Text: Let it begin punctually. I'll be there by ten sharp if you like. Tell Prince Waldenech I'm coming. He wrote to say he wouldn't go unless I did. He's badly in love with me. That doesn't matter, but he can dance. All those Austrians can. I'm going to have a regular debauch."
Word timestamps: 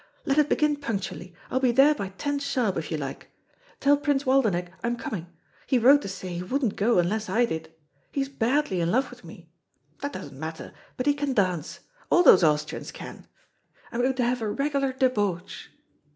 Let 0.25 0.39
it 0.39 0.49
begin 0.49 0.77
punctually. 0.77 1.35
I'll 1.51 1.59
be 1.59 1.71
there 1.71 1.93
by 1.93 2.09
ten 2.17 2.39
sharp 2.39 2.75
if 2.75 2.89
you 2.89 2.97
like. 2.97 3.29
Tell 3.79 3.95
Prince 3.97 4.23
Waldenech 4.23 4.73
I'm 4.83 4.95
coming. 4.97 5.27
He 5.67 5.77
wrote 5.77 6.01
to 6.01 6.07
say 6.07 6.29
he 6.29 6.41
wouldn't 6.41 6.75
go 6.75 6.97
unless 6.97 7.29
I 7.29 7.45
did. 7.45 7.71
He's 8.11 8.27
badly 8.27 8.81
in 8.81 8.89
love 8.89 9.11
with 9.11 9.23
me. 9.23 9.51
That 10.01 10.13
doesn't 10.13 10.39
matter, 10.39 10.73
but 10.97 11.05
he 11.05 11.13
can 11.13 11.33
dance. 11.33 11.81
All 12.09 12.23
those 12.23 12.43
Austrians 12.43 12.91
can. 12.91 13.27
I'm 13.91 14.01
going 14.01 14.15
to 14.15 14.25
have 14.25 14.41
a 14.41 14.49
regular 14.49 14.91
debauch." 14.91 15.69